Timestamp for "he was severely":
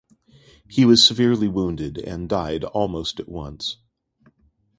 0.67-1.47